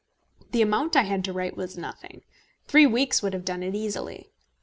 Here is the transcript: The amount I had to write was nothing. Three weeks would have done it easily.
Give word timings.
The 0.49 0.63
amount 0.63 0.95
I 0.95 1.03
had 1.03 1.23
to 1.25 1.31
write 1.31 1.55
was 1.55 1.77
nothing. 1.77 2.23
Three 2.65 2.87
weeks 2.87 3.21
would 3.21 3.33
have 3.33 3.45
done 3.45 3.61
it 3.61 3.75
easily. 3.75 4.33